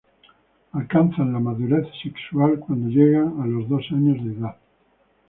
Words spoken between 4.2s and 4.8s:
de edad.